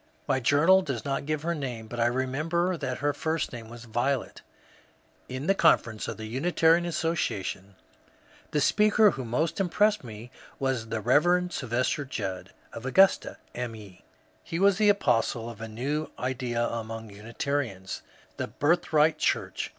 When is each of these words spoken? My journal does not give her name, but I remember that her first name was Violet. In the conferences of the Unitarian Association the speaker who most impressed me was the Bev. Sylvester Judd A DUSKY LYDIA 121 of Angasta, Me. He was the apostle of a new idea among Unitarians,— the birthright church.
My 0.27 0.39
journal 0.39 0.81
does 0.81 1.05
not 1.05 1.27
give 1.27 1.43
her 1.43 1.53
name, 1.53 1.87
but 1.87 1.99
I 1.99 2.07
remember 2.07 2.75
that 2.75 2.97
her 3.05 3.13
first 3.13 3.53
name 3.53 3.69
was 3.69 3.85
Violet. 3.85 4.41
In 5.29 5.45
the 5.45 5.53
conferences 5.53 6.07
of 6.07 6.17
the 6.17 6.25
Unitarian 6.25 6.87
Association 6.87 7.75
the 8.49 8.61
speaker 8.61 9.11
who 9.11 9.23
most 9.23 9.59
impressed 9.59 10.03
me 10.03 10.31
was 10.57 10.87
the 10.89 11.01
Bev. 11.03 11.53
Sylvester 11.53 12.03
Judd 12.03 12.49
A 12.73 12.79
DUSKY 12.79 12.83
LYDIA 12.85 13.01
121 13.29 13.29
of 13.29 13.39
Angasta, 13.61 13.69
Me. 13.71 14.05
He 14.43 14.57
was 14.57 14.79
the 14.79 14.89
apostle 14.89 15.47
of 15.47 15.61
a 15.61 15.67
new 15.67 16.09
idea 16.17 16.65
among 16.65 17.11
Unitarians,— 17.11 18.01
the 18.37 18.47
birthright 18.47 19.19
church. 19.19 19.69